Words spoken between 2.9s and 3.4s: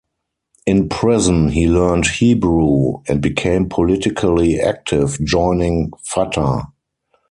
and